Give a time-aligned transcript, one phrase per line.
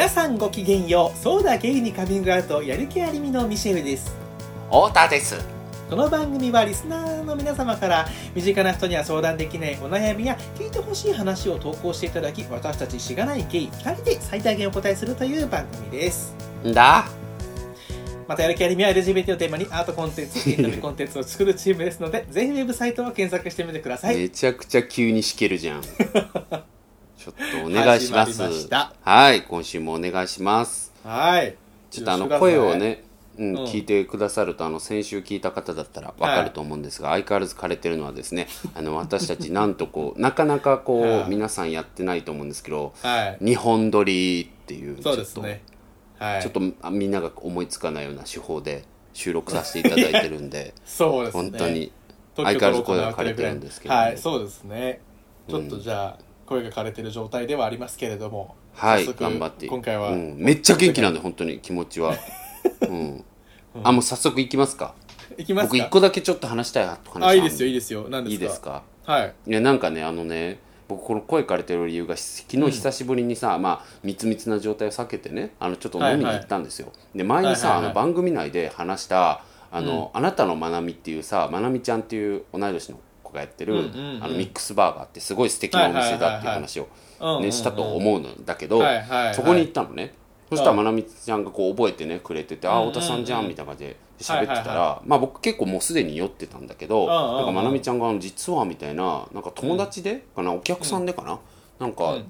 [0.00, 1.18] 皆さんごきげんよう。
[1.18, 4.16] そうだゲイにカミングアウトやる気ありみのミシェルです。
[4.68, 5.36] 太田です。
[5.90, 16.34] この番組はリスナーの皆様から身近な人には相談できないお悩みや聞いてほしい話を投稿していただき私たちしがないゲイ2人で最大限お答えするという番組です。
[16.64, 17.04] んだ
[18.26, 25.82] またやる気ありみは LGBT をテーマにアートコンテンツエンタメコンテンツを作るチームですのでぜひウェブサイトを検索してみてください、めちゃくちゃ急にしけるじゃん
[27.20, 28.40] ちょっとお願いします。
[29.02, 30.90] はい今週もお願いします。
[31.04, 31.54] はい。
[31.90, 33.04] ちょっとあの声をね、
[33.36, 33.64] うんうん。
[33.64, 41.20] 聞いてくださるとあの先週聞いた方だったらわかると思うんですが、相変わらず枯れてるのはですねあの私たちなんとこう なかなかこはい。
[41.24, 43.44] う皆さんやってないと思うんですけどはい。
[43.44, 45.62] 日本撮りっていうそうですね。
[46.18, 51.42] はいちょっとちょっとあみんなが思いつかないような手法で収録させていただいてるんで そうですね。
[51.42, 51.92] 本当に
[52.36, 55.02] 相変わらず声が枯れてるんですけど、はいそうですね。
[55.48, 59.68] ちょっとじゃあ、声が枯れてる状態ではありますけれどもはい頑張って。
[59.68, 62.16] 今回は、うん、めっちゃ元気なんで本当に気持ちは、
[62.88, 63.24] うん、
[63.84, 64.94] あもう早速行きますか。
[65.38, 65.72] いきますか？
[65.74, 68.06] 僕一個だけちょっと話したい話あいいですよいいでですよ。
[68.10, 68.32] 何ですか？
[68.32, 68.82] いいですか？
[69.04, 69.34] はい。
[69.46, 77.92] いやなんかねあのね僕この声枯れてる理由が昨日久しぶりにさ、まあ密密な状態を避けてねあのちょっと飲みに行ったんですよ、で前にさ、はいはいはい。
[77.92, 82.98] あの番組内で話したあの、あなたのまなみっていうさまなみちゃんっていう同い年の
[83.30, 84.24] 子がやってる、うんうんうん。
[84.24, 86.88] あのミックスバーガーってすごい素敵なお店だっていう話を
[87.40, 88.82] ねしたと思うんだけど、
[89.34, 90.14] そこに行ったのね。
[90.50, 101.38] そしたらうんまなみちゃんがこう覚えてねくれてて「ああ太田さんじゃん」みたいな感じで喋ってたはいはいらまあ僕結構もうすでに酔ってたんだけどなんかまなみちゃんがあの「実は」みたいななんか友達でかなお客さんでかな
[101.78, 102.24] なんかうん。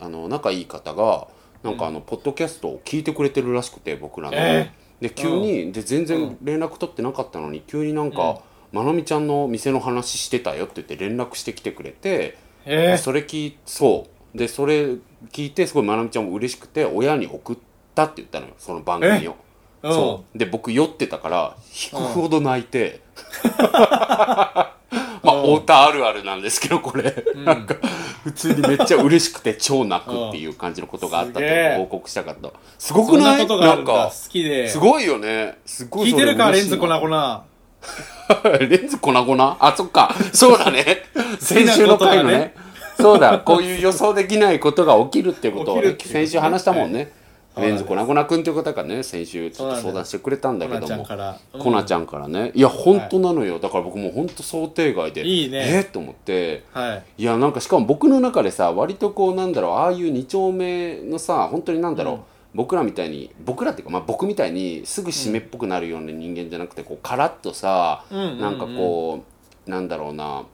[0.00, 1.28] あの仲いい方が
[1.62, 4.36] なんかあのポッドキャストを聞いてくれてるらしくて僕らの。
[4.36, 8.40] えで急にで全然連絡取ってなかったのに急になんか
[8.72, 12.36] まなみちゃんの店の話してたよって言って連絡してきてくれて。
[12.66, 14.38] えそれ聞いそう。
[14.38, 14.84] でそれ
[15.32, 17.56] 聞いてすごいまなみちゃんも嬉しくて親に送っ
[17.94, 19.36] たって言ったのよその番組を。
[19.82, 19.92] うん。
[19.92, 20.38] そう。
[20.38, 21.56] で僕酔ってたから
[21.92, 23.00] 引くほど泣いて。
[25.22, 27.76] まあ太田あるあるなんですけどこれ、なんか
[28.24, 32.50] 普通にめっちゃ嬉しくて超泣くっていう感じのことがあったと報告したかった。
[32.78, 33.46] すごくない？
[33.46, 34.68] なんか好きで。
[34.68, 35.58] すごいよね。
[35.66, 37.49] すごい聞いてるか粉粉
[38.60, 39.56] レンズ粉々？
[39.60, 40.14] あ、そっか。
[40.32, 41.02] そうだね。
[41.40, 42.54] 先週の回のね。
[42.96, 43.38] そうだ。
[43.38, 46.98] こういう予想できないことが起きるっていうことを、ね先週話したもんね。
[46.98, 47.08] はい
[47.56, 51.16] レンズ粉々くんという方がね、先週ちょっと相談してくれたんだけどもコナちゃんか。
[51.16, 52.52] らうんコナちゃんからね。
[52.54, 53.58] いや、本当なのよ。
[53.58, 55.26] だから僕もう本当想定外で。
[55.26, 56.62] いいねえっと思って。
[56.72, 62.20] はいいやなんかしかも僕の中でさ割とこうなんだろうああいう二丁目のさ本当になんだろう、うん
[62.54, 69.24] 僕らみたいに僕らっていうか、まあ、僕みたいにすぐ締めっぽくなるような人間じゃなくてこうカラッとさ、うんなんかこ
[69.66, 70.44] うなんだろうな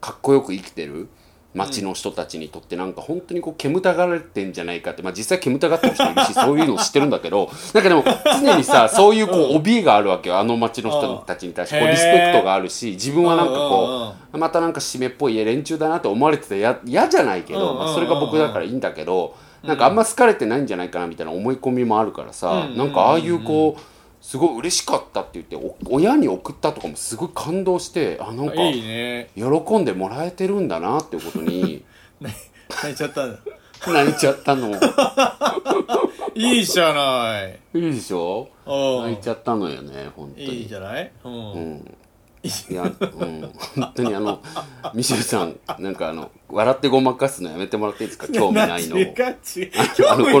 [0.00, 1.08] かっこよく生きてる
[1.54, 8.04] 街の人たちにとってなんか本当にこう煙たがられてんじゃないかって、まあ、実際煙たがってる人いるし そういうの知ってるんだけどなんかでも
[8.40, 10.38] 常にさそういうこう怯えがあるわけよ。
[10.38, 22.76] あの街の人たちに対してこうリスペクトがあるし自分はなんかこうまたなんか締めっぽい連中だなって思われててや嫌じゃないけど、まあ、それが僕だからいいんだけど、なんかあんま好かれてないんじゃないかなみたいな思い込みもあるからさ、うん。
[22.76, 23.80] なんかああいうこう
[24.20, 31.84] すごい嬉しかったって言ってお親に送ったとかもすごい感動してあなんか喜んでもらえてるんだなっていうことに。
[32.20, 33.38] 泣いちゃったんだ
[33.86, 34.70] 泣いちゃったの。
[36.34, 37.58] いいじゃない。
[37.74, 38.48] いいでしょ？
[38.66, 40.60] お泣いちゃったのよね本当に。
[40.60, 41.10] いいじゃない？
[41.24, 41.94] うん、うん
[42.42, 44.40] いや、うん、本当にあの、
[44.94, 48.28] ミシェルさん、なんかあの、笑ってごまかすのやめてもらっていいですか？
[48.28, 48.96] 興味ないの。
[48.98, 49.14] 違う違う
[50.08, 50.30] あの、こ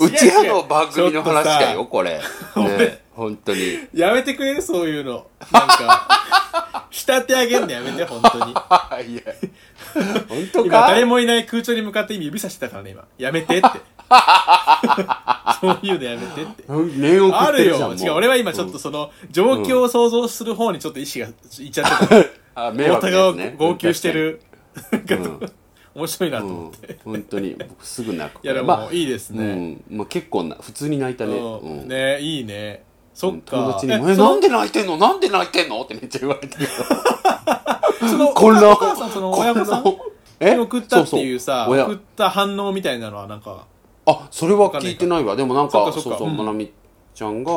[0.00, 2.20] うちらの番組の話だよ、これ。
[2.56, 3.60] 俺ね、本当に。
[3.94, 4.62] やめてくれる？
[4.62, 5.26] そういうの。
[5.50, 8.52] なんか 仕立て上げんのやめて本当に。
[9.12, 9.22] いや、
[10.28, 13.04] 本当今誰かもいない空中に向かって今指さしてたからね今。
[13.18, 13.68] やめてって
[15.60, 16.64] そういうのやめてって。
[16.68, 17.66] 念送ある。
[17.66, 17.94] よ。
[17.94, 21.30] 違う俺は今ちょっとその状況を想像する方にちょっと意思が
[21.64, 22.16] いっちゃってた。
[22.16, 23.54] うん、あ、迷惑なやつね。
[23.58, 24.42] 号泣してる。
[25.92, 26.52] 面白いなとうん。
[26.52, 28.44] 思って、本当に、僕すぐ泣く。
[28.44, 31.34] いやでまもいいですね、ん、まあ結構な、普通に泣いたね。
[31.86, 32.84] ねいいね。
[33.12, 33.56] そっか。
[33.56, 34.96] 友達にも、ええ、なんで泣いてんの？
[34.96, 35.82] なんで泣いてんの？
[35.82, 36.70] ってめっちゃ言われてるよ。
[38.08, 43.66] その混乱お母さんその親御さん送ったっていうさ送った反応みたいなのはなんか
[44.10, 45.36] あそれは聞いてないわ。
[45.36, 46.36] でもなんかそうそううん。
[46.36, 46.72] まなみ
[47.14, 47.52] ちゃんが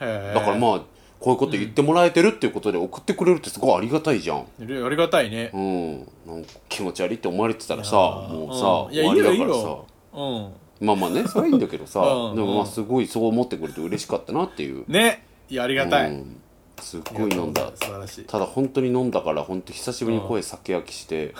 [0.00, 0.80] だからまあ
[1.18, 4.38] こういうこと言ってもらえてるっていうことで送ってくれるってすごいありがたいじゃん。
[4.38, 5.50] ありがたいね。
[5.52, 5.98] うん。
[6.26, 8.94] なんか気持ち悪いって思われてたらさもうさうん。
[8.94, 9.60] いや終わりだからさ。
[9.60, 9.86] よ。
[10.14, 10.86] うん。
[10.86, 12.00] まあまあねそれはいいんだけどさ
[12.32, 12.36] うん。
[12.36, 14.84] でもまあすごいそう思ってくれて嬉しかったなっていう。
[14.88, 15.26] ね。
[15.50, 16.40] いやありがたい、うん。
[16.80, 17.70] すっごい飲んだ。
[17.74, 18.24] 素晴らしい。
[18.24, 21.34] ただ本当に飲んだから本当久しぶりに声酒焼きして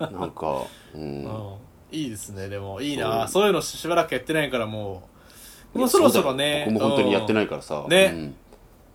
[0.00, 0.62] なんか
[0.94, 1.02] うん。
[1.02, 1.52] うん
[1.92, 2.80] いいですねでも。
[2.80, 3.28] いいな。
[3.28, 3.46] そう。
[3.46, 5.08] いうのしばらくやってないからも
[5.74, 5.78] う。
[5.78, 6.64] もうそろそろね。
[6.68, 8.12] 僕も本当にやってないいからさ、ね。
[8.14, 8.34] うん。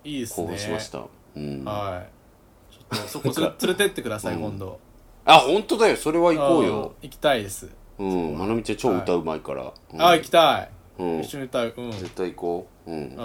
[0.04, 0.48] いいですね。
[0.48, 1.04] 興奮しました、
[1.36, 2.10] うん、あはい。
[2.74, 4.42] ちょっとそこつれ連れてってください、うん。
[4.42, 4.80] 今度。
[5.26, 5.96] 本当だよ。
[5.96, 6.76] それは行こうよ。
[6.78, 6.92] ん。
[7.04, 8.38] 行きたいです、うん。
[8.38, 10.02] まなみちゃん超歌うまいから、うん。
[10.02, 11.20] あ行きたい、うん。
[11.22, 11.74] 一緒に歌う。
[11.78, 12.92] うん、うん、絶対行こう。
[12.92, 13.18] うん、し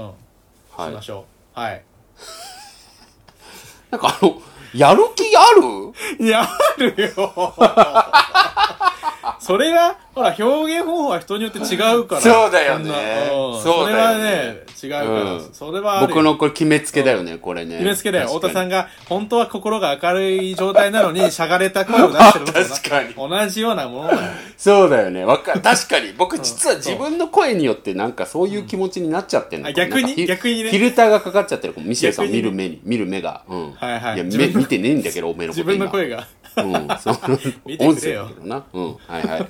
[0.76, 0.92] はい。
[0.92, 1.24] ましょ
[1.56, 1.58] う。
[1.58, 1.82] はい。
[3.90, 4.40] なんかあの
[4.74, 5.92] やる気ある？
[6.26, 6.48] いやあ
[6.78, 7.54] るよ
[9.40, 12.20] それがほら表現方法は人によって違うから。
[12.20, 12.90] そうだよね。
[12.90, 13.60] そうだよね。
[13.62, 15.48] それはね違うから、うん。
[15.52, 17.76] それは僕のこれ決めつけだよね、これね。
[17.78, 18.28] 決めつけだよ。
[18.28, 23.14] 太田さんんが本当は心が明るい状態なのに しゃがれた声を出してる確かに。
[23.14, 24.20] 同じようなものだよ。
[24.56, 25.24] そうだよね。
[25.24, 25.60] わかる。
[25.62, 26.12] 確かに。
[26.16, 29.68] 僕実は自分の声によってなんかそういう気持ちになっちゃってんの。
[29.68, 30.26] あ逆に？
[30.26, 30.70] 逆にね。
[30.70, 31.74] フィルターがかかっちゃってる。
[31.78, 32.80] ミシェルさん見る目に。
[32.84, 33.42] 見る目が。
[33.48, 33.72] うん。
[33.74, 34.18] はいはい。
[34.18, 35.78] や自分の目見てねえんだけどおめえのこ自と今。
[35.78, 36.98] 分の声がうん。
[36.98, 37.16] そう。
[37.64, 38.24] 見てくれよ。
[38.24, 38.64] 音声だけどな。
[38.72, 38.94] うん。
[38.94, 39.26] はいはい。
[39.28, 39.48] はい。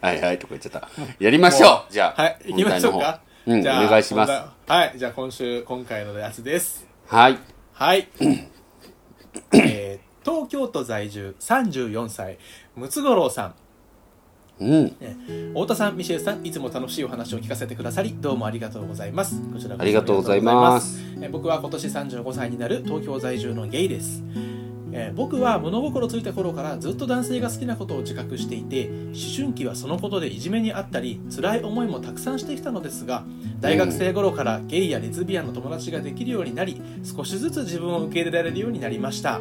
[0.00, 0.38] はいはい。
[0.38, 0.88] とか言っちゃった。
[1.18, 1.92] やりましょう。
[1.92, 2.38] じゃあはい。
[2.46, 2.98] 行きましょうか。
[2.98, 3.20] 本題の方。
[3.46, 4.32] うんおじゃあ願いします。
[4.32, 4.78] 本題。
[4.88, 4.98] はい。
[4.98, 6.86] じゃあ今週今回のやつです。
[7.06, 7.38] はい。
[7.72, 8.08] はい。
[9.52, 12.38] えー東京都在住34歳
[12.74, 13.54] ムツゴロウさん。
[14.58, 14.96] うん。
[15.52, 19.40] 太田さんミシェルさんいつも楽しいお話を聞かせてくださりどうもありがとうございます。
[19.52, 20.98] こちらこそありがとうございます。
[20.98, 21.24] ありがとうございます。
[21.24, 24.22] えー僕は今年35歳になる東京在住のゲイです
[24.98, 33.24] えー僕は物心ついた頃からずっと男性が好きなことを自覚していて思春期はそのことでいじめにあったり辛い思いもたくさんしてきたのですが
[33.60, 39.40] 大学生頃からゲイやレズビアンの友達ができるようになり少しずつ自分を受け入れられるようになりました。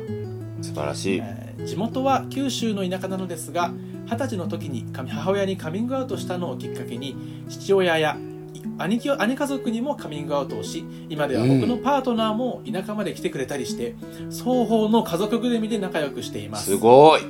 [0.62, 1.20] 素晴らしい。
[1.20, 3.72] えー地元は九州の田舎なのですが
[4.06, 7.16] 二十歳の時に母親にカミングアウトしたのをきっかけに
[7.50, 8.35] 父親やい
[8.78, 13.96] 兄貴兄家族にもカミングアウトをし今では僕のパートナーも田舎まで来てくれたりして、
[14.30, 16.72] 双方の家族ぐるみで仲良くしています。
[16.72, 17.22] すごい。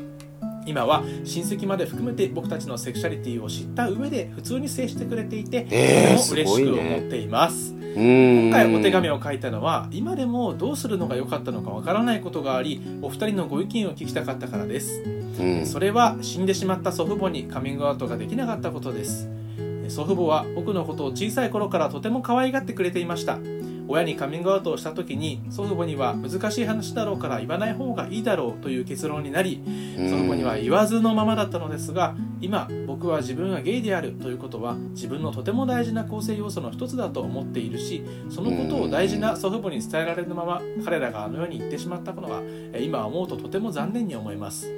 [0.66, 7.74] 今は親戚まで含めて僕たちのセクシャリティを知った上で普通に接してくれていて、えーとても嬉しく思っています。
[7.74, 8.50] うん。
[8.50, 15.04] 今回お手紙を書いたのは今でもどうするのが良かったのかわからないことがありお二人のご意見を聞きたかったからです。
[15.40, 15.66] うん。
[15.66, 19.30] それは死んでしまった祖父母にカミングアウトができなかったことです
[19.90, 23.40] 祖父母は僕のことを小さい頃からとても可愛がってくれていました。
[23.88, 29.62] 親にカミングアウトをした時に祖父母には難しい話だろうから言わない方がいいだろうという結論になり
[29.98, 30.10] うん。
[30.10, 42.42] その子には言わずのままだったのですが今僕は自分がゲイであるということは自分のとても大事な構成要素の一つだと思っているしそのことを大事な祖父母に伝えられるまま彼らがあのように言ってしまったのは
[42.74, 44.72] え今思うととても残念に思います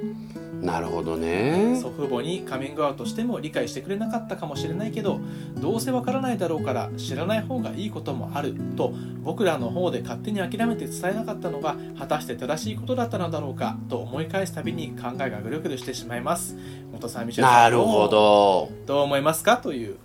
[0.60, 1.78] なるほどね。
[1.80, 5.20] 祖父母にカミングアウトしても理解してくれなかったかもしれないけど
[5.56, 16.56] どうせわからないだろうから知らない方がいいこともあると僕らの方で勝手に諦めて伝えなかったのが果たして正しいことだったのだろうかと思い返すたびに考えがぐるぐるしてしまいます。
[16.92, 18.70] 元さんミシェルさんなるほど。
[18.84, 19.58] どう思いますか？
[19.58, 19.96] という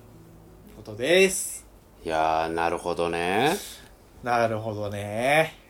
[0.78, 1.66] ことです。
[2.06, 3.56] いやーなるほどね。
[4.24, 5.63] なるほどね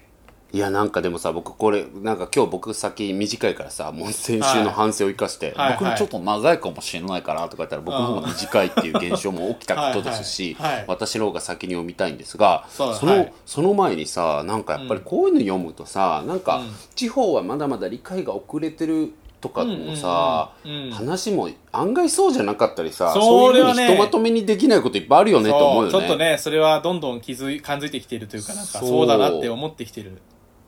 [0.53, 10.55] いやなんかでもさ僕これなんか今日僕先短いからさもう先週の反省を生かして、はい僕のちょっと長いかもしれないからとか言ったら僕の方が短いっていう現象も起きたことですし
[10.85, 25.91] 私の方が先に読みたいんですがその,、はいその前にさなんかやっぱりこういうの読むとさ、なんかうん地方はまだまだ理解が遅れてるとかもさ、うんうんうん話も案外そうじゃなかったりさそそういうふうにひとまとめにできないこといっぱいあるよねと思うよね。
[25.91, 30.21] ちょっとねそれはどんどん気づい感づいてきているというかなんかそうだなって思ってきてる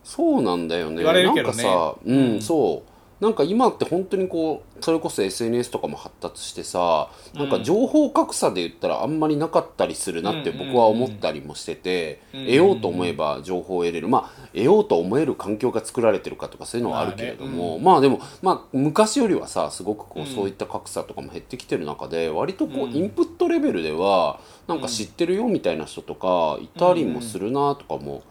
[0.05, 0.97] そうなんだよね。
[0.97, 1.63] 言われるけどね。
[1.63, 2.41] なんかさうん、うん。
[2.41, 2.95] そう。
[3.19, 14.07] なんか今って本当にこうそれこそ SNS とかも発達してさなんか情報格差で言ったらあんまりなかったりするなってうん僕は思ったりもしてて、うん得ようと思えば情報を得れる。
[14.09, 20.25] まあ得ようと思える環境が作られてるかとかそういうのはあるけれども、まあでも、まあ、昔よりはさすごくこう、うん。
[20.27, 22.93] そういった格差とかも減ってきてる中で割とこう、うん。
[22.93, 28.23] インプットレベルではなんか知ってるよみたいな人とかいたりもするなとかも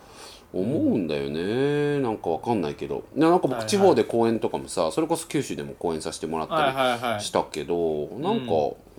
[0.55, 1.99] 思うんだよね。
[2.01, 3.05] なんかわかんないけど。
[3.15, 3.61] なんかはいはい。
[3.63, 7.19] 僕地方で公演とかもさそれこそ九州でも公演させてもらっはいたはいはい。
[7.19, 8.53] りしたけど、なんか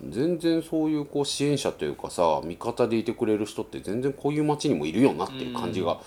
[0.10, 6.00] 全然そういうこう支援者というかさ味方でいてくれる人って全然こういう街にもいるよなっていう感じが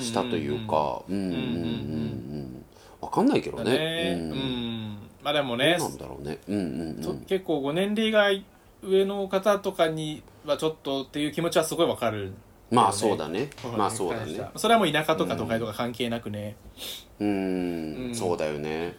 [0.00, 1.02] したというか。
[1.08, 1.16] うん。
[1.16, 2.64] うんうんうんうん。
[3.00, 3.78] わかんないけどだね。
[3.78, 4.30] ねうん。
[4.30, 4.98] うん。
[5.22, 6.38] まあでもねなんだろうね。
[6.48, 8.28] うんうんうとん結構ご年齢が
[8.82, 12.32] 上の方とかにはちょっとっていう気持ちはすごいわかる
[12.74, 13.48] まあそうだね。
[13.76, 14.48] まあそうだね。
[14.56, 16.56] それはもう田舎とか都会とか関係なくね、
[17.20, 18.10] ううん。
[18.10, 18.14] ん。
[18.14, 18.96] そうだよね。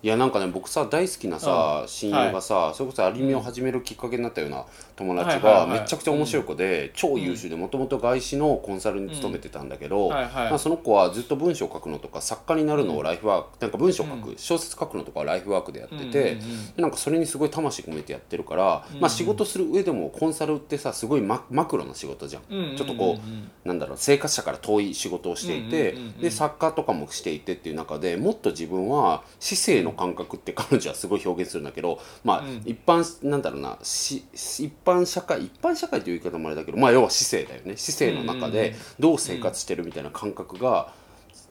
[0.00, 4.64] いやなんかね僕さ大好きなさ親友がさ、それこそアニメを始めるきっかけになったような
[4.98, 10.10] 友達がめちゃくちゃ面白い子で、超優秀でもともと外資のコンサルに勤めてたんだけど、
[10.58, 16.38] その子はずっと文章を書くのとか作家になるのをライフワークなんか文章を書く、小説書くのとかはライフワークでやってて、
[16.76, 23.18] なんかそれにすごい魂込めてやってるから、まあ、仕事する上でもコンサルってさすごいママクロな仕事じゃん,、ちょっとこ
[23.64, 32.62] うなんだろう生活者から遠い仕事をしていて、で作家とかもしていてっていう中でもっと自分は市政の感覚って彼女はすごい表現するんだけどまあ、うん。
[32.64, 37.76] 一般なんだろうなし一般社会一般社会という言い方もあれだけどまあ要は市政だよね。
[37.76, 40.92] 市政の中でどう生活してるみたいな感覚が、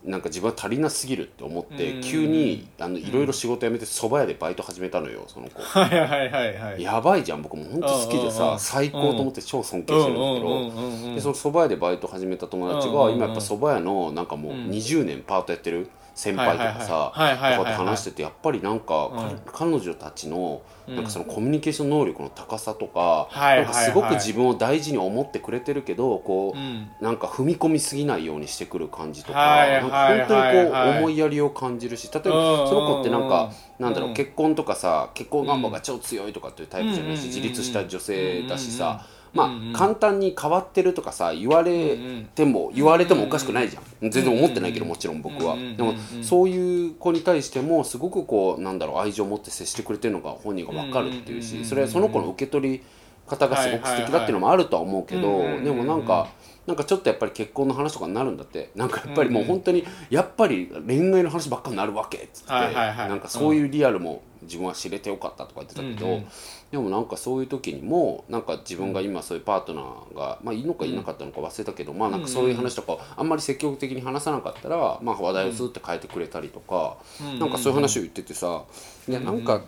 [0.04, 2.00] なんか自分は足りなすぎるって思って、うん。
[2.02, 5.60] 急にあのいろいろ仕事辞めて蕎麦屋でバイト始めたのよその子。
[5.60, 14.70] はいはいはいはいやばいじゃん僕も本当好きでさ最高と思って超尊敬してるんだけど、でその蕎麦屋でバイト始めた友達が今やっぱ蕎麦屋のなんかもううん。
[14.70, 19.10] 20年パートやってる先輩とかさとかと話しててやっぱりなんか
[19.46, 20.96] 彼女たちのうん。
[20.96, 26.90] なんかそのコミュニケーション能力の高さとかなんかすごく自分を大事に思ってくれてるけどこううん。
[27.00, 39.44] なんか踏み込みすぎないようにしてくる感じとかはいなんかはい本当にこはいう思いやりを感じるし例えうんばその子ってなんかなんだろううん結婚とかさ結婚願望が超強いとかっていうタイプじゃないしうん自立した女性だしさま
[39.74, 41.98] あ簡単に変わってるとかさ言われ
[42.34, 44.10] ても言われてもおかしくないじゃん。
[44.10, 45.56] 全然思ってないけどもちろん僕は。
[45.56, 52.82] でもそういう子に対してもすごくこうなんだろう愛情を持って接してくれてるのが本人が分かるっていうしそれはその子の受け取り
[53.26, 56.28] 方がすごく素敵だっていうのもあるとは思うけどでもなんか
[56.66, 66.22] なんかちょっとやっぱり結婚の話とかになるんだってなんかやっぱりもう本当にやっぱり恋愛の話ばっかになるわけっつってなんかそういうリアルも自分は知れてよかったとか言ってたけど、
[66.70, 77.38] でもなんかそういう時にもなんか自分が今そういうパートナーが、まあいいのかいなかったのか忘れたけど、まあなんかそういう話とかをあんまり積極的に話さなかったら、まあ話題をスーって変えてくれたりとか、うん。
[77.38, 78.64] なんかそういう話を言っててさ、
[79.08, 79.62] いやなんか、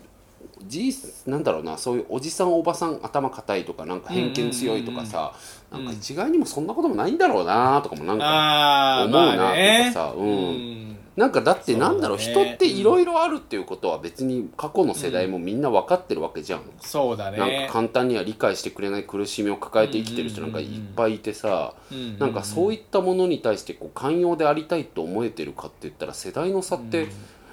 [0.66, 0.94] じ
[1.26, 5.32] なんだろうなそういうおじさんおばさん頭固いとかなんか偏見強いとかさ、
[5.72, 10.26] なんか一概にもそんなこともないんだろうなとかもなんか思うなとかさ、うん。
[10.26, 22.18] うんなんかだってなんだろうね人っていろいろあるっていうことは別に過去の世代もみんな分かってるわけじゃん、そうだなんねか簡単には理解してくれない苦しみを抱えて生きてる人なんかいっぱいいてさ、うん。
[22.18, 27.08] なんかそういったものに対してこう寛容でありたいと思えてるかって言ったら世代の差って、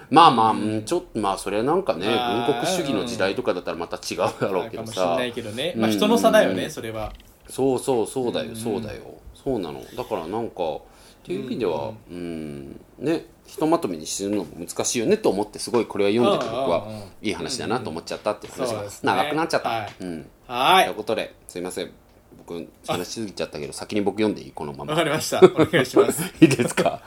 [0.10, 5.82] まあまあ、うんちょっとまあそれはなんかねまあ軍国主義の時代とかだったらまた違うだろうけどかもしれさないけどね、うん。
[5.82, 7.12] まあ、人の差だよね、うんそれは。
[7.50, 9.02] そうそうそうだよそうだよ。
[9.36, 9.82] そうなの。
[9.98, 10.80] だからなんか
[11.28, 16.88] っていう意味ではうんねひとまとめにするのも難しいよねと思ってすごいこれは読んでて僕は
[17.22, 19.94] いい話だなと思っちゃったっていう話が長くなっちゃった、はい。
[20.00, 20.26] うん。
[20.48, 21.92] はということですいません。
[22.38, 24.94] 僕話しすぎちゃったけど先に僕読んでいいこのまいま。
[24.94, 25.40] わかりました。
[25.40, 26.24] お願いします。
[26.40, 27.02] いいですか？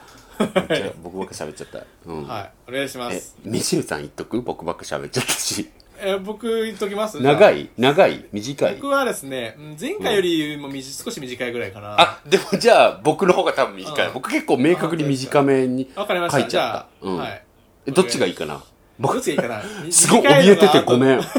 [1.03, 2.27] 僕ばっか喋っちゃった、うん。
[2.27, 2.51] はい。
[2.69, 4.43] お願いしまえすミシェルさん言っとく？
[4.43, 5.71] 僕ばっか喋っちゃったし
[6.03, 7.21] え僕言っときます？
[7.21, 7.63] 長い？
[7.63, 8.27] い長い？
[8.33, 8.75] 短い？
[8.77, 12.01] 僕はですねうん前回よりもみじ少し短いぐらいかな。
[12.01, 14.15] あでもじゃあ僕の方が多分短い、うん。
[14.15, 16.41] 僕結構明確に短めにわかりました。
[16.41, 17.07] 書いちゃった。
[17.07, 17.17] うん。
[17.19, 17.43] はい。
[17.87, 18.63] えどっちがいいかな？
[18.99, 19.63] どっちがいいかな？
[19.91, 21.21] すごい怯えててごめん。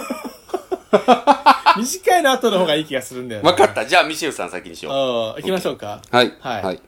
[1.78, 3.86] 短いの後の方がいい気がするんだよね分かった。
[3.86, 4.94] じゃあミシェルさん先にしよう。
[4.94, 6.02] あ行きましょうか。
[6.12, 6.34] はい。
[6.40, 6.64] はい。
[6.64, 6.82] はい、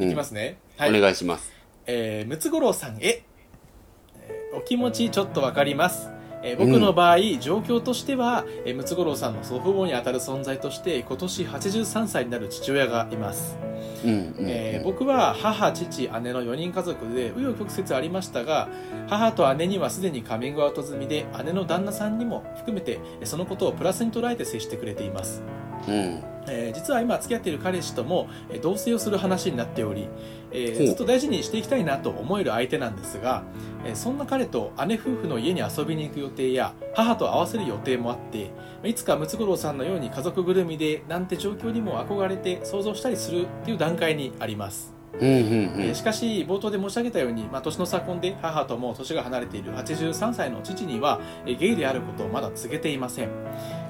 [0.00, 0.08] うん。
[0.08, 0.58] いきますね。
[0.76, 0.96] はい。
[0.96, 1.52] お願いします。
[1.86, 6.10] えームツゴロウさんへ、えーお気持ちちょっとわかります、
[6.42, 13.58] えー僕の場合、状況としては、えームツゴロウさんの祖父母にあたる存在として今年83歳になる父親がいます、
[14.04, 18.68] うんうん、えー僕は母父姉の4人家族で紆余曲折ありましたが
[19.08, 25.42] 母と姉にはすでにカミングアウト済みで姉の旦那さんにも含めてえーそのことをプラスに捉えて接してくれています。
[25.88, 30.08] うんえー実は今付き合っている彼氏とも、えー同棲をする話になっており、
[30.50, 33.42] えーずっと大事にしていきたいなと思える相手なんですが、
[33.84, 38.50] えーそんな彼と姉夫婦の家に遊びに行く予定や母と合わせる予定もあって
[38.84, 45.38] いつかムツゴロウさんのように家族ぐるみでなんて状況にも憧れて想像したりするっていう段階にあります、うんうんうん。
[45.80, 53.30] えーしかし冒頭で申し上げたように、まあ、年の差婚で母とも年が離れている83歳の父には、えーゲイであることをまだ告げていません、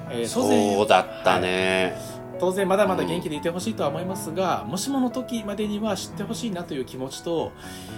[0.09, 1.95] えーそうだったね、
[2.39, 7.51] 当然まだまだ元気でいてほしいとは思いますが、もしもの時までには知ってほしいなという気持ちと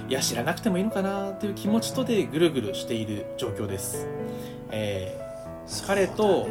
[0.10, 4.08] いや知らなくてもいいのかなという気持ちとでぐるぐるしている状況です、
[4.72, 5.22] えー
[5.86, 6.48] 彼と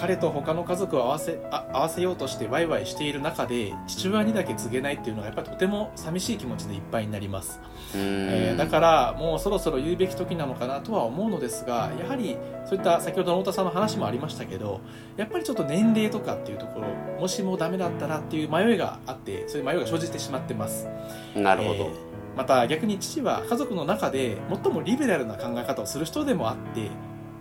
[0.00, 7.60] 彼と他の家族を合わせあ合わせようとしてワイワイしている中で父親にだけ告げないっていうのがやっぱりとても寂しい気持ちでいっぱいになります。
[7.94, 8.00] うん。
[8.00, 14.80] えーだからもうそろそろ言うべき時なのかなとは思うのですがやはりそういった先ほどの太田さんの話もありましたけど
[15.16, 16.88] やっぱりちょっと年齢とかっていうところ
[17.20, 20.86] もしもダメだったらっていう迷いがあってそういう迷いが生じてしまってます。
[21.34, 26.88] なるほど、えーまた逆に父は家族の中で最もリベラルな考え方をする人でもあって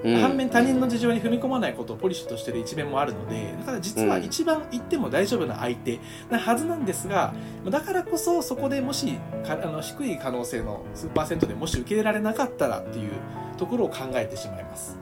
[0.03, 7.33] うん反面他人の事情に踏み込まないことをポリシーとしている一面もあるのでだから実は一番言っても大丈夫な相手なはずなんですが
[7.69, 9.13] だからこそそこでもし
[9.45, 13.11] かあの低い可能性の数パーセントでもし受け入れられなかったらっていう
[13.57, 14.97] ところを考えてしまいます。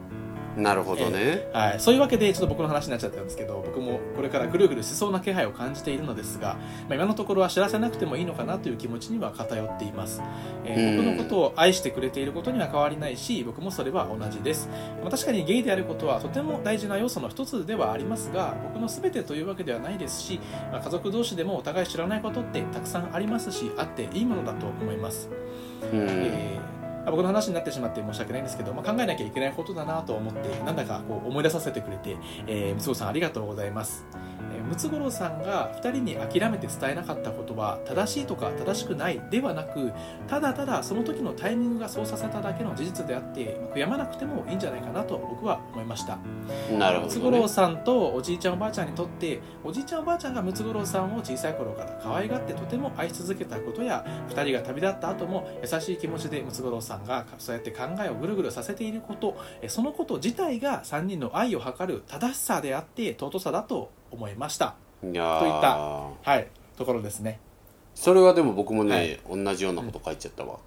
[0.58, 6.56] なるほどね、はい、そういうわけでちょっと僕の話になっちゃったんですけど僕もこれからぐるぐるしそうな気配を感じているのですが、
[6.88, 10.22] まあ、今のところは知らせなくてもいいのかなという気持ちには偏っています、
[10.66, 11.06] えーうん。
[11.06, 14.70] 僕のことを愛してくれていることには変わりないし僕もそれは同じです、
[15.02, 20.40] まあ、確かにゲイであることはとても大事な要素の一つではありますが僕の全てというわけではないですし、
[20.72, 25.30] まあ、家族同士でもお互い知らないことってたくさんありますしあっていいものだと思います。
[25.92, 26.00] うん。
[26.10, 34.30] えーまあ僕の話になってしまって申し訳ないんですけど、まあ、考えなきゃいけないことだなと思ってなんだかこう思い出させてくれて、えー、ムツゴさんありがとうございます、えー
[34.70, 39.92] ムツゴロウさんが2人に諦めて伝えなかったことは正しいとか正しくないではなく
[40.28, 46.20] ただただその時のタイミングがそうさせただけの事実であってまあ悔やまなくてもいいんじゃないかなと僕は思いました。
[46.78, 47.08] なるほど、ね。
[47.08, 64.76] ムツゴロウ、さんとおじいちゃんおばあちゃんにとっておじいちゃんおばあちゃんがムツゴロウさんを小さい頃から可愛がってとても愛し続けたことや2人が旅立った後も優しい気持ちでムツゴロウさんがそうやって考えをぐるぐるさせていることえそのこと自体が3人の愛を図る正しさであって尊さだと思いました。
[65.02, 67.40] といったはいところですね。
[67.94, 69.44] それはでも僕もね、はい。
[69.44, 70.58] 同じようなこと書いちゃったわ、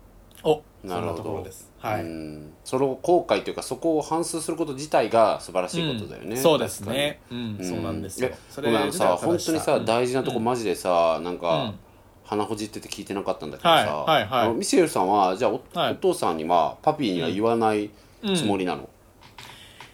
[0.44, 1.38] おなるほど。
[1.38, 1.70] そです。
[1.78, 2.52] はい、うん。
[2.64, 6.42] それを後悔というかそこを反芻すること自体が素晴らしいことだよね、うん。
[6.42, 7.20] そうですね。
[7.30, 8.30] うん、そうなんですよ。
[8.50, 11.78] そごめんあのさ本当にさ、大事なとこうんマジでさなんうか、ん
[12.24, 14.46] 鼻ほじってて聞いてなかったんだけどさ、はいはいはい。
[14.46, 15.92] あのミシェルさんはじゃあお,、はい。
[15.92, 17.90] お父さんにはパピーには言わない
[18.36, 18.88] つもりなの、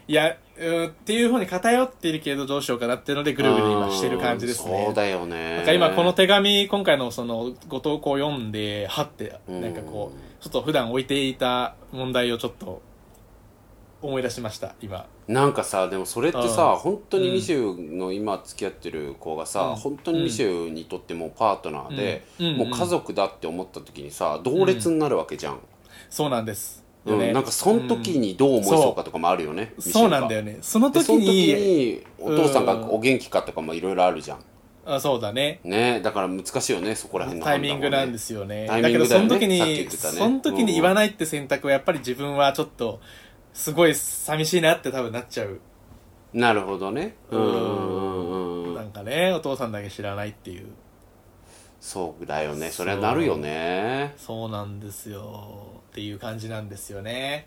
[0.06, 4.78] いやうーっていうふうに偏っているけどどうしようかなっていうのでぐるぐる今してる感じですね。
[4.78, 5.56] うんそうだよね。
[5.56, 12.82] なんか今この手紙今回のそのご投稿を読んではってうんなんかこうちょっと普段置いていた問題をちょっと
[14.00, 15.07] 思い出しました今。
[15.26, 16.76] なんかさでもそれってさ、うん。
[16.76, 19.76] 本当にミシェルの今付き合ってる子がさ、うん。
[19.76, 22.47] 本当にミシェルにとってもパートナーで、うん。
[22.47, 22.57] うん。
[22.59, 25.59] もう家族だって思った時にさ同列になるわけじゃん、
[26.11, 26.79] そうなんです。
[27.05, 30.59] うんなんかその時にどう思いそうかとかもあるよね、そうなんだよね。
[30.61, 34.38] その時でその時ににお父さんがお元気かとかもいろいろあるじゃん。
[34.85, 35.61] あそうだね。
[35.64, 38.66] ねだから難しいよねそこら辺のタイミングなんでですよね。
[38.66, 39.88] タイだけどその時にね。
[39.90, 43.01] その時に言わないって選択はやっぱり自分はちょっと
[43.52, 45.61] すごい寂しいなって多分なっちゃう。
[46.32, 47.16] なるほどね。
[47.30, 48.74] うん。
[48.74, 50.66] なんかねお父さんだけ知らないっていう。
[51.80, 52.70] そうだよね。
[52.70, 54.14] それはなるよね。
[54.16, 55.80] そうなんですよ。
[55.90, 57.46] っていう感じなんですよね。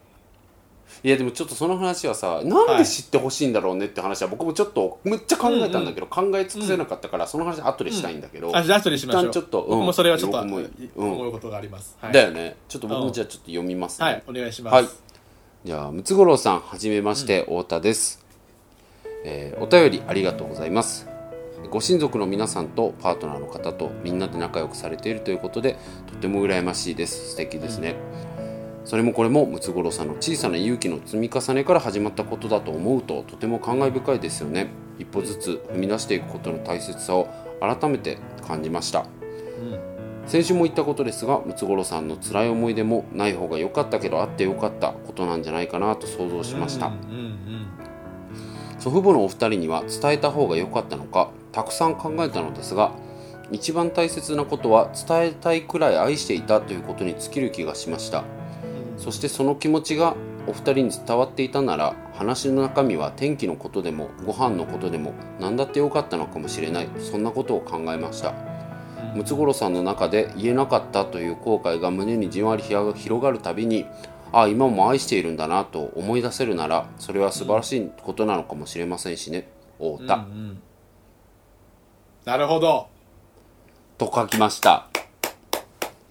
[1.03, 9.23] いやでもちょっとその話はさなんで知ってほしいんだろうねって話は僕もちょっとむっちゃ考えたんだけど、考え尽くせなかったからその話後でしたいんだけど、あじゃあ後でしましょう。
[9.23, 9.69] 一旦ちょっとうん。
[9.69, 12.57] 僕もそれはちょっと思うことがあります、はい、だよね。
[12.67, 13.05] ちょっと僕うん。
[13.07, 14.23] もじゃあちょっと読みますね、はい。
[14.27, 14.73] お願いします。
[14.73, 14.85] はい
[15.63, 18.25] じゃあムツゴロウさんはじめまして、太田です、
[19.23, 21.07] えーお便りありがとうございます。
[21.69, 27.33] ご親族の皆さんとパートナーの方とみんなで仲良くされているということでとても羨ましいです。
[27.33, 27.95] 素敵ですね、
[28.85, 34.69] それもこれもムツゴロウさんの小さな勇気の積み重ねから始まったことだと思うととても感慨深いですよね。
[34.97, 37.27] 一歩ずつ踏み出していくことの大切さを
[37.59, 39.05] 改めて感じました
[40.31, 47.67] 先週も言ったことですがムツゴロウさんの辛い思い出もない方が良かったけどあって良かったことなんじゃないかなと想像しました、うんうん
[48.79, 52.93] 祖父母のお二人には伝えた方が良かったのかたくさん考えたのですが
[53.51, 58.23] 一番大切なことは伝えたいくらい愛していたということに尽きる気がしました。
[58.97, 60.15] そしてその気持ちが
[60.47, 66.89] お二人に伝わっていたなら話の中身は天気のことでもご飯のことでも何だってよかったのかもしれない。
[66.97, 68.50] そんなことを考えました
[69.15, 73.85] ムツゴロウさんの中で言えなかったという後悔が胸にじんわり広がるたびに
[74.31, 79.47] ああ今も愛しているんだなと思い出せるならそれは素晴らしいことなのかもしれませんしね。
[79.77, 80.61] 太田、うんうん
[82.23, 82.87] なるほど。
[83.97, 84.87] と書きました。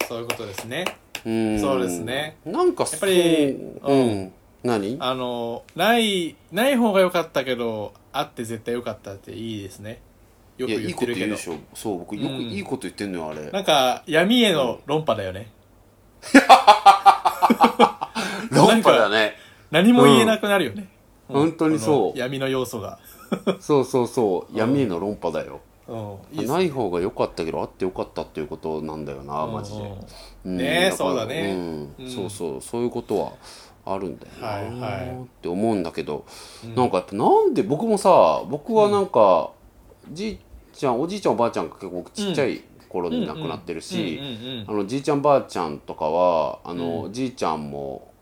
[0.09, 0.85] そういうことですね。
[1.25, 1.61] うん。
[1.61, 2.37] そうですね。
[2.45, 4.33] なんかやっぱりそううん、
[4.65, 4.97] 何？
[4.99, 10.01] あのないない方が良かったけどあって絶対良かったっていいですね
[10.61, 11.35] よくいやいい言ってるけど。
[11.37, 11.75] こと言うでしょ。
[11.75, 12.41] そう僕よくうん。
[12.43, 15.51] いいこと言ってんのよあれ、なんか闇への論破だよね、
[18.51, 19.35] 論破だね。
[19.71, 20.89] 何も言えなくなるよね、
[21.29, 21.37] うん。
[21.37, 22.19] 本当にそう。
[22.19, 22.99] 闇の要素が、
[23.61, 24.59] そうそうそう。
[24.59, 29.95] 闇への論破だよ、うん、ない方が良かったけどあって良かったっていうことなんだよなマジで、
[30.45, 30.57] うん。
[30.57, 31.53] ねそうだね。
[31.53, 31.95] うん。
[31.99, 32.11] うん。
[32.11, 32.61] そうそう。
[32.61, 33.33] そういうことは
[33.87, 35.23] あるんだよな、はいはい。
[35.23, 36.27] って思うんだけど、
[36.77, 39.53] なんかやっぱなんで僕もさ僕はなんか、
[40.13, 40.39] じい
[40.73, 44.21] ちゃんおじいちゃんおばあちゃんが結構ちっちゃい頃に亡くなってるし、
[44.87, 48.13] じいちゃんばあちゃんとかはあの、じいちゃんも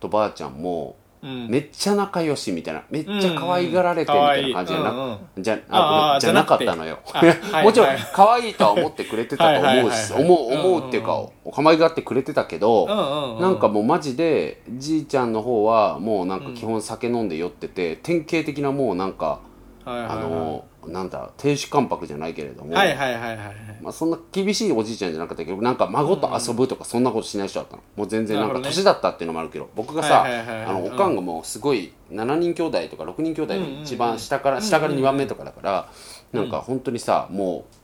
[0.00, 1.48] とばあちゃんもうん。
[1.48, 6.98] めっちゃ仲良しみたいなめっちゃ可愛がられてみたいな感じじゃな,、うんうんじゃじゃなかったのよ。
[7.64, 7.98] もちろんはい。
[8.12, 19.40] 可愛いとは思ってくれてたと思うし思う思うっていうか可愛がってくれてたけど、うんうんうんなんかもうマジでじいちゃんの方はもうなんか基本酒飲んで酔ってて、典型的なもうなんか、
[19.84, 20.10] はいはいはい。
[20.10, 23.56] あのなんだ亭主関白じゃないけれども、はいはいはいはいはい。
[23.82, 27.82] まあ、そんな厳しいおじいちゃんじゃなかったけどなんか孫と遊ぶとかそんなことしない人だったの。
[27.96, 30.64] もう全然なんか年だったっていうのもあるけど僕がさはいはいはいはい。
[30.66, 33.76] あのおかんがもうすごい7人兄弟とか6人兄弟うんうんうん。
[33.76, 35.88] の一番下から下から2番目とかだから
[36.32, 37.76] なんか本当にさもう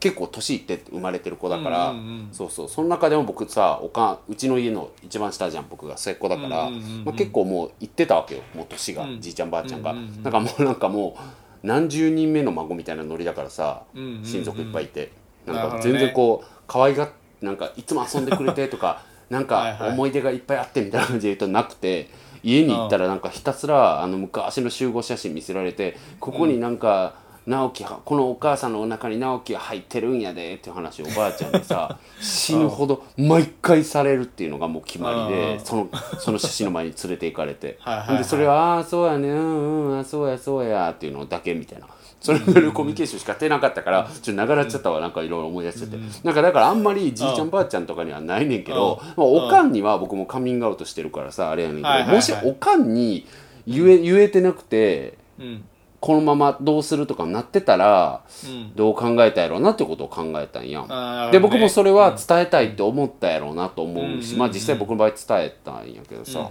[0.00, 2.68] 結構年いって生まれてる子だから、うんうんうんそうそう。
[2.68, 8.42] その中でも僕さおかんうちの家の一番下じゃん僕が末っ子だから、うんうんうんうんまあ、結構もう行ってたわけよ。
[8.54, 9.20] もう年が、うん。
[9.20, 10.32] じいちゃんばあちゃんが、うんうんうんなん。
[10.32, 11.20] かもうなんかもう
[11.62, 15.12] 何十人目の孫みたいなノリだからさ、親族いっぱいいて、
[15.46, 22.08] なんか全然こう可愛がなんかいつも遊んでくれてとか なんか思い出がいっぱいあってみたいな感じで言うとなくて
[22.42, 27.14] 家に行ったらなんかひたすらあの昔の集合写真見せられてここになんか
[27.48, 35.28] 直樹はこのお母さんのお腹に直樹が入ってるんやでっていう話をおばあちゃんにさ 死ぬほど毎回されるっていうのがもう決まりうん。
[35.28, 37.78] でそのその写真の前に連れて行かれて。
[37.80, 41.86] はいでそれは「ああそうやねうんうんあそうやそうや」っていうのだけみたいな。
[42.20, 53.24] それによるコミュニケーションしか手なかったからちょっと長らっちゃったわなんかいろいろ思い出しちゃって、なんかだからあんまりじいちゃんばあちゃんとかにはないねんけど、まあ、おかんには僕もカミングアウトしてるからさあれやねんけど、もしおかんに
[53.68, 55.64] 言え言えてなくてうん
[56.00, 58.74] このままどうするとかなってたらうん。
[58.76, 66.50] どう考えたやろうなってことを考えたんやで僕もそれは伝えたいって思ったやろうなと思うし、うんまあ実際僕の場合伝えたんやけどさ、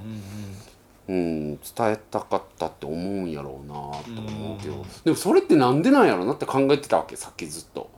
[1.07, 7.89] うん伝えたかったって思うんやろうなと思うけど、でもそれってなんでなんやろうなって考えてたわけさっきずっと、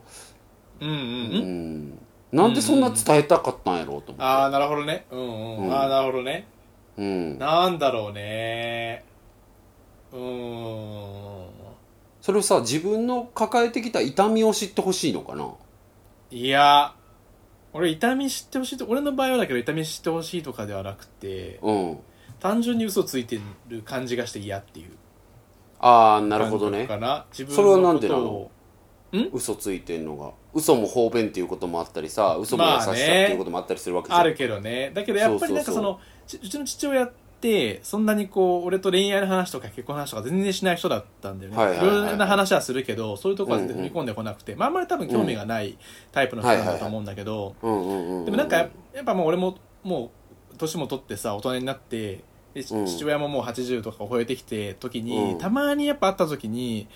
[0.80, 2.00] うんうんうん。
[2.32, 5.06] なんでそんな伝えたかったんやろうと思って、ああなるほどね。
[5.10, 5.74] うんうん、うん。
[5.74, 6.46] ああなるほどね。
[7.00, 9.04] うん、なんだろうね
[10.12, 10.18] そ
[12.32, 15.54] れをさ自分の抱えてきた痛みを知ってほしいのかな？
[16.32, 16.94] いや
[17.74, 22.00] 俺痛み知ってほしいと俺の場合はだけど痛み知ってほしいとかではなくてうん。
[22.40, 24.92] 単純に嘘ついてる感じがして嫌っていう。
[25.80, 26.88] ああなるほどね。
[27.32, 28.22] 自分それはなんでなの？
[28.22, 28.52] こ
[29.12, 30.32] とを嘘ついてんのが。
[30.54, 34.92] 嘘も方便っていうこともあったりさ嘘も優しさっていうこともあったりするわけじゃん、あるけどね。
[34.94, 45.78] だけどやっぱりなんかそのちうちの父親ってそんなにこう俺と恋愛の話とか結婚の話とか全然しない人だったんだよね、はいはいはいな話はするけどそういうとこは全然踏み込んでこなくて、まあ、あんまり多分興味がない
[46.12, 47.72] タイプの人だと思うんだけど、うん。
[47.72, 50.12] うんうんうんでもなんかややっぱもう俺もも
[50.54, 52.24] う年も取ってさ大人になって
[52.54, 55.38] 父親ももう80とか超えてきて時に、うん。
[55.38, 56.90] たまにやっぱ会った時に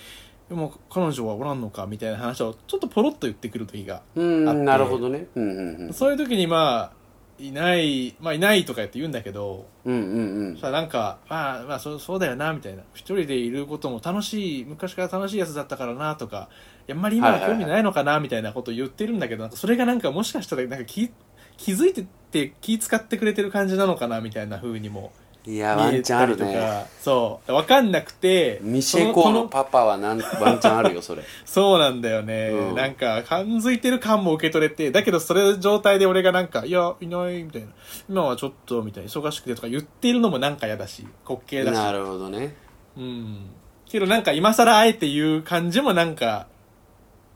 [0.49, 4.61] でも彼女はおらんのかみたいな話をちょっとポロッと言ってくる時がうんあって。
[4.61, 5.27] なるほどね。
[5.35, 5.93] うんうんうん。
[5.93, 7.02] そういう時にまあ
[7.47, 10.57] いないまあいないとか言って言うんだけどうんうんうん。
[10.57, 12.83] さなんかまあまあそうそうだよなみたいな。
[12.93, 16.49] 一人でいることも楽しい昔から楽しいやつだったからなとか
[16.89, 21.11] あんまり今は興味ないのかなみたいなこと言ってるんだけどそれがなんかもしかしたらなんか気
[21.57, 25.11] 気づいてて気使ってくれてる感じなのかなみたいな風にも
[25.45, 26.85] いやワンチャンあるね。
[27.01, 27.51] そう。
[27.51, 31.23] 分かんなくてミシェコそののパパはなん ワンチャンあるよそれ。
[31.45, 32.75] そうなんだよね、うん。
[32.75, 37.67] なんか感づいてる感も受け取れてだけどそれ状態で俺がなんか「いやいない」みたいな
[38.09, 41.73] 「今はちょっと」みたいな忙しくてとか言ってるのもなんか嫌だし滑稽だし。
[41.75, 42.55] なるほどね。
[42.97, 43.49] うん。
[43.85, 46.47] けどなんか今更あえて言う感じもなんか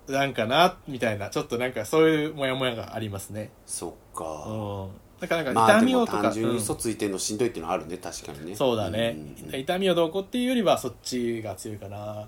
[0.07, 1.29] なんかなみたいな。
[1.29, 3.51] ちょっとなんかそういうモヤモヤがありますね。
[3.65, 8.55] そっうかんだから痛みをとか、単純にうん嘘ついてんのしんどいっていうのはあるね確かにね。
[8.55, 9.59] そうだね、んうん。
[9.59, 12.27] 痛みをどうこうっていうよりはそっちが強いかな。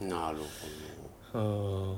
[0.00, 0.38] うんなる
[1.32, 1.42] ほう
[1.94, 1.96] ん。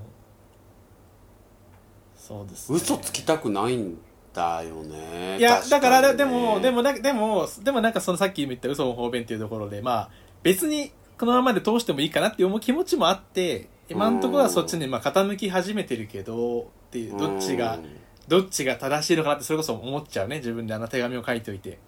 [2.16, 3.98] そうです、ど嘘つきたくないん
[4.32, 10.10] だよねいや、確だからでもでもなでもでもなんかそのさっき言った嘘も方便っていうところでまあ
[10.42, 20.36] 別にこのままで通してもいいかなって思う気持ちもあって今のところはそっちにまあ傾き始めてるけどっていうどっちがうんどっちが正しいのかなってそれこそ思っちゃうね。
[20.36, 21.78] 自分であの手紙を書いておいて。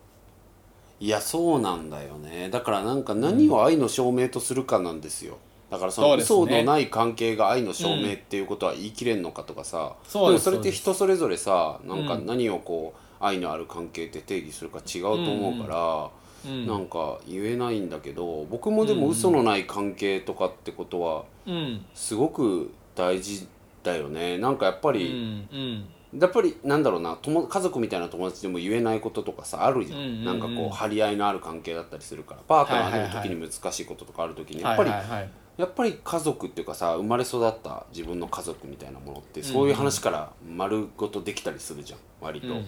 [1.01, 2.49] いやそうなんだよね。
[2.51, 5.38] だからなんか何を愛の証明とするかなんですよ。
[5.70, 12.27] だからその嘘のない関係が愛の証明っていうことは言い切れんのかとかさ、そうですもそれって人それぞれさなんかうん。
[12.27, 16.11] 何をこう愛のある関係って定義するか違うと思うか
[16.44, 16.66] ら、うん。
[16.66, 21.85] なんか言えないんだけど僕もでも嘘のない関係とかってことはうん。
[21.94, 23.49] すごく大事
[23.83, 24.38] だよね。
[24.38, 30.24] なんかやっぱうんり、うんやっぱりなんだろうな友家族みたいな友達でも言えないこととかさあるじゃん,、うんうんうん。
[30.24, 35.31] なんかこう張り合いのある関係だったりするからパートナーの時に難しいこととかある時にはやっぱりいはいはい。
[35.57, 42.61] やっぱり家族っていうかさ生まれ育った自分の家族みたいなものってそういう話から丸ごとできたりするじゃん割と、うんうんう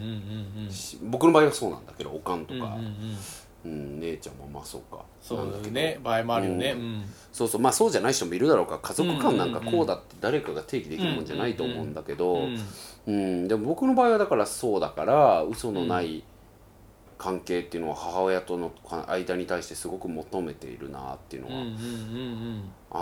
[0.61, 0.71] んうん。
[0.71, 3.17] し僕の場合はそうなんだけどおかんとか、うんうんうん
[3.67, 5.03] うん姉ちゃんもまあそうか。
[5.21, 5.99] そうね。
[6.03, 6.73] 場合もあるよね。
[6.73, 7.05] ううん。
[7.33, 12.59] そうそうまあそうじゃない人もいるだろうから家族間なんかこうだって誰かが定義できるもんじゃないと思うんだけど、うん
[13.07, 16.23] うん、でも僕の場合はだからそうだから嘘のない
[17.19, 18.73] 関係っていうのは母親との
[19.09, 21.65] 間に対してすごく求めているなっていうのは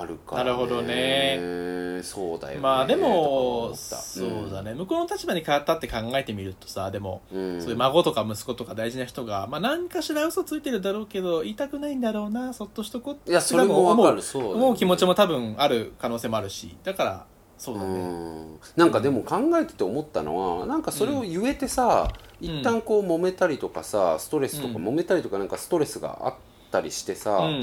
[0.00, 0.50] あるから、ね。
[0.50, 2.02] なるほどね。
[2.02, 2.61] そうだよね。
[2.61, 4.74] まあでもそうだね。
[4.74, 7.61] 向こうの立場に変わったって考えてみるとさでもうん。
[7.61, 14.09] そういう孫とか息子とか大事な人がまあ何かしら嘘ついてるだろうけど言いたくないんだろうなそっとしとこうっていやそれもわかる。
[14.12, 14.61] 思そうだよね。
[14.61, 17.26] う思う気持ちも多分ある可能性もあるしだから
[17.57, 17.88] そうだね。
[17.88, 18.59] うん。
[18.76, 22.44] なんかでも考えてて思ったのはなんかそれを言えてさ、ん。
[22.44, 24.88] 一旦こう揉めたりとかさストレスとかうん。
[24.88, 26.35] 揉めたりとかなんかストレスがあっ
[26.74, 27.56] たりしてさ、うんうんう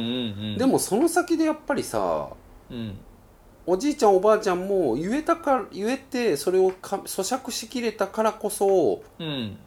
[0.55, 0.57] ん。
[0.57, 2.29] でもその先でやっぱりさ
[2.69, 2.97] うん。
[3.67, 9.57] おじいちゃんおばあちゃんも言えたか言えてそれをか咀嚼しきれたからこそうん。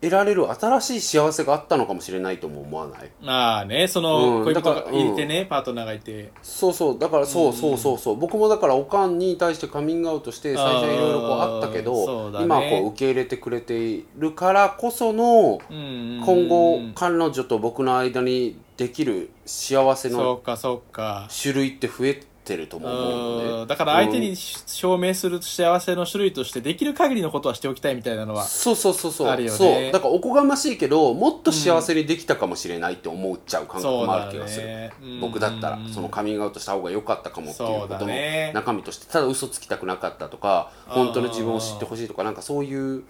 [0.00, 3.10] 得られる新しい幸せがあったのかもしれないとも思わない？
[3.20, 6.30] まあねそのうん恋人だからがいてねパートナーがいて。
[6.40, 8.16] そうそうだからそうそうそうそう。
[8.16, 12.44] 僕もだからおかんに対してカミングアウトして最初いろいろこうあったけど、だね。
[12.44, 21.28] 今はこう受け入れてくれているからこその今今後彼女と僕の間にできる幸せそのうかそうか。
[21.42, 23.66] 種類って増えてるとも思うのねうん。
[23.66, 29.28] だから相手に証明する幸せの種類としてできる限りのことはしておきたいみたいなのはそうそうそうそう。
[29.28, 29.58] あるよね。
[29.58, 29.92] そう。
[29.92, 34.92] だからおこがましいけどもっと幸せにできたかもしれないって思っちゃう感覚もある気がする、ね。
[35.02, 35.20] うん。
[35.20, 38.52] 僕だったらそのカミングアウトした方が良かったかもっていうこそうだとのね。
[38.54, 43.02] 中身としてただ嘘つきたくなかったとか本当の自分を知ってほしいとかなんかそういう、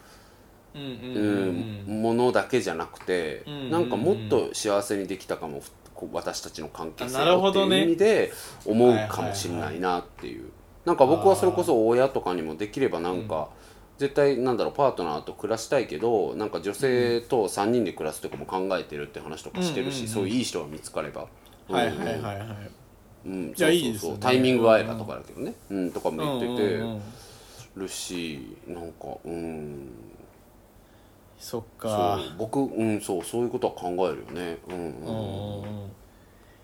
[1.87, 5.63] ものだけじゃなくてうんなんかもっと幸せにできたかも
[6.13, 8.33] 私たちの関係性っていう意味で
[8.65, 10.51] 思うかもしれないなっていう
[10.85, 13.49] なんか僕はそれこそ親とかにもできればなんか
[13.99, 21.27] 絶対なんだろうパートナーと暮らしたいけどなんか女性と3人で暮らすとかも考えてるって話とかしてるうんうんうんしそういういい人が見つかれば。
[21.69, 22.71] はいはいはいはい
[23.27, 26.83] うん、いそうそうそうやいいですねタイミング合えばとかだけどね、うん、とかも言ってて
[27.77, 29.91] るしなんかうん
[31.39, 34.59] そっそうか僕うんそうそういうことは考えるよね。
[34.69, 35.91] うんうん、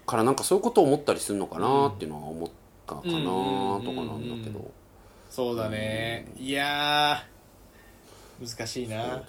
[0.06, 2.50] からなんかそういうことを思ったりするのかなっていうのは思っ
[2.86, 4.70] たかなとかなんだけど。
[5.30, 6.26] そうだね。
[6.36, 8.46] いやー。
[8.46, 9.02] 難しいな。
[9.02, 9.24] そうだね。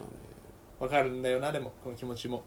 [0.79, 2.43] わかるんだよなでもこの気持ちも。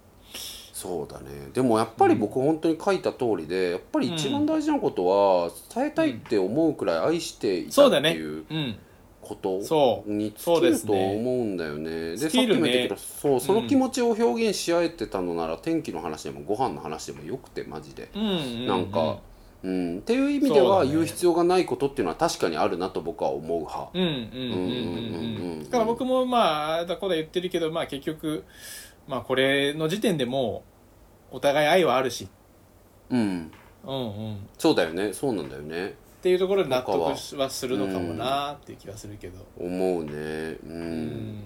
[0.72, 1.48] そうだね。
[1.52, 8.78] でもやっぱり僕本当に書いた通りでやっぱり一番大事なことは伝えたいって思うくらい愛していたそうだねっていううん
[9.20, 9.58] こと
[10.06, 11.90] に尽きると思うんだよね。
[12.12, 18.10] でさっきも言ったけどそうその気持ちを表現し合えてたのなら、天気の話でもご飯の話でもよくてマジで。
[18.14, 19.18] うんうんなんか、
[19.62, 19.98] うん。
[19.98, 20.90] っていう意味では、ね。
[20.90, 23.90] 言う必要がないことっていうのは確かにあるなと僕は思う派。
[23.92, 25.64] うんうんうんうんうんうん。
[25.64, 28.44] だから僕もまあだこだ言ってるけどまあ結局
[29.08, 30.62] まあこれの時点でも
[31.32, 32.28] うお互い愛はあるし。
[33.10, 33.50] うん。
[33.84, 33.96] うんう
[34.30, 34.34] ん。
[34.34, 35.12] っそうだよね。
[35.12, 39.46] そうなんだよねていうところで納得他ははするのかもなっていう気がするけど。
[39.58, 40.10] 思うね。
[40.12, 41.06] ううん。
[41.40, 41.42] ん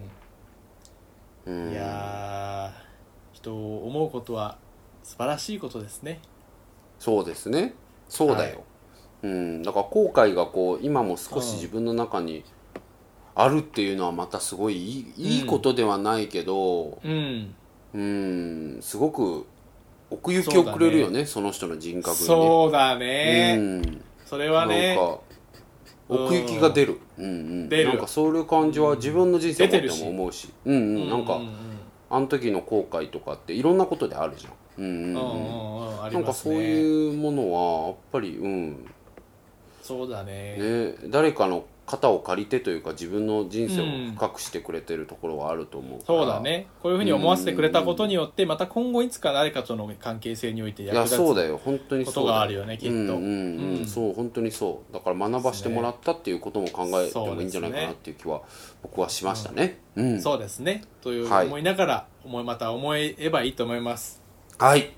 [1.46, 1.72] うん。
[1.72, 2.82] いやー
[3.32, 4.56] 人を思うことは
[5.02, 6.20] 素晴らしいことですね。
[6.98, 7.74] そうですね。
[8.08, 8.64] そうだよ、
[9.22, 12.44] うん、だから後悔がこう今も少し自分の中に
[13.34, 17.54] あるっていうのはまたすごいいい,、いいことではないけどうん。
[17.94, 18.78] うん。
[18.82, 19.46] すごく
[20.10, 22.26] 奥行きをくれるよねその人の人格にね。
[22.26, 25.20] そうだうねんそれはねなんか
[26.08, 27.90] 奥行きが出る、うんうん、出る。
[27.90, 30.48] なんかそういう感じは自分の人生を持っても思うし。
[30.64, 31.10] うんうん。
[31.10, 31.38] なんか、
[32.08, 34.52] あの時の後悔とかっていろんなことであるじゃん。
[34.78, 38.86] うんうんなんかそういうものはやっぱりうん。
[39.82, 40.56] そうだね。
[40.56, 46.66] ね誰かの肩を借りてというか自分の人生を深くしてくれてるところはあると思うから、そうだね。
[46.82, 51.60] こういうふうに思わせてくれたことによってまた今後いつか誰かとの関係性においていや役立つそうだよ。
[51.62, 52.94] 本当にことがあるよねきっと。
[52.94, 53.78] うんうんうん。
[53.80, 53.86] うん。
[53.86, 54.94] そう本当にそう。
[54.94, 58.40] だから学ばしてもらったっていうことも考えてもいいんじゃないかなっていう気は
[58.82, 59.78] 僕はしましたね。
[59.94, 60.22] うん。
[60.22, 60.84] そうですね。
[61.02, 64.22] というはい思いながら思いまた思えばいいと思います。
[64.56, 64.92] はい。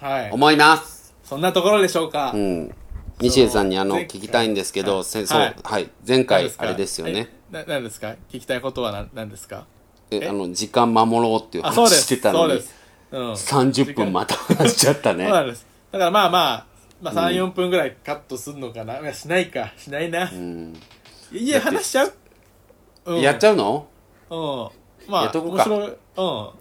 [0.00, 0.30] はい。
[0.30, 1.14] 思います。
[1.24, 2.32] そんなところでしょうか。
[2.34, 2.74] うん
[3.20, 5.04] 西江さんにあの前聞きたいんですけど、はい。
[5.04, 5.56] せそうはい。
[5.62, 5.90] はい。
[6.06, 7.28] 前回あれですよね。
[7.50, 8.14] えな何ですか？
[8.30, 9.66] 聞きたいことは何何ですか？
[10.10, 12.68] えあの時間守ろうっていう話してたのにそ
[13.10, 13.32] うん。
[13.32, 15.24] 30分また話しちゃったね。
[15.24, 15.66] そうなんです。
[15.90, 16.66] だからまあまあ
[17.00, 19.00] まあ34分ぐらいカットすんのかな？
[19.00, 19.72] いやしないか。
[19.76, 20.30] しないな。
[20.30, 20.76] うん。
[21.32, 22.12] いや話しちゃう？
[23.06, 23.20] うん。
[23.20, 23.88] やっちゃうの？
[24.30, 25.10] うん。
[25.10, 25.64] まあやっとくか。
[25.64, 25.88] 面白い。
[25.88, 25.96] うん。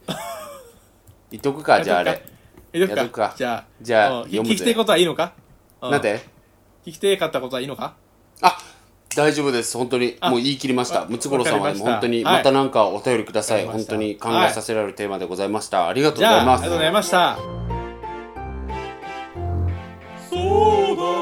[1.29, 2.23] 言っとくかじゃああれ。
[2.71, 3.33] やっとくか。
[3.37, 5.33] じゃあじゃあ聞きたいことはいいのか？
[5.81, 6.36] うなんで
[6.87, 7.95] 聞きてかったことはいいのか？
[8.41, 8.57] あ
[9.13, 9.77] 大丈夫です。
[9.77, 10.15] 本当に。
[10.21, 11.05] もう言い切りました。
[11.05, 16.61] ムツゴロウさんは本当にまた何かお便りください、はい、本当に考えさせられるテーマでございました、はい、ありがとうございます。
[16.61, 17.37] ありがとうございました。
[20.29, 20.37] そ
[20.93, 21.16] うだ。